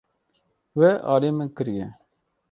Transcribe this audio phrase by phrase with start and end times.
[0.77, 1.87] We alî min kiriye.